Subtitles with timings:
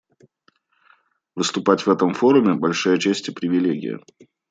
[1.35, 3.99] Выступать в этом форуме— большая честь и привилегия.